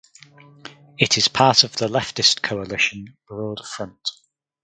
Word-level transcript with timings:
It 0.97 1.19
is 1.19 1.27
part 1.27 1.63
of 1.63 1.75
the 1.75 1.87
leftist 1.87 2.41
coalition 2.41 3.17
Broad 3.27 3.59
Front. 3.63 4.09